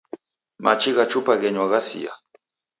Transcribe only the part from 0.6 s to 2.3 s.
Machi gha chupa ghenywa ghasia.